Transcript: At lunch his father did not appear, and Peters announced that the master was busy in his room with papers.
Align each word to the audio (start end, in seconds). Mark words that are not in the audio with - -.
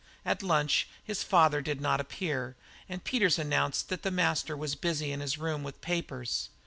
At 0.25 0.41
lunch 0.41 0.87
his 1.03 1.21
father 1.21 1.61
did 1.61 1.79
not 1.79 2.01
appear, 2.01 2.55
and 2.89 3.03
Peters 3.03 3.37
announced 3.37 3.89
that 3.89 4.01
the 4.01 4.09
master 4.09 4.57
was 4.57 4.73
busy 4.73 5.11
in 5.11 5.19
his 5.19 5.37
room 5.37 5.61
with 5.61 5.79
papers. 5.79 6.49